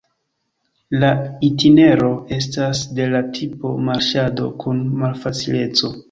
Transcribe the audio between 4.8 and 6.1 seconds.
malfacileco.